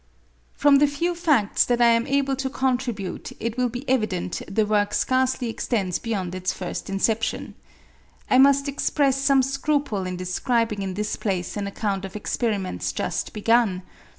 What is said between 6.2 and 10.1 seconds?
its first inception. I must express some scruple